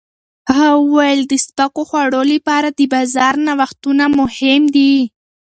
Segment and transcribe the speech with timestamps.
[0.57, 4.93] هغه وویل د سپکو خوړو لپاره د بازار نوښتونه مهم دي.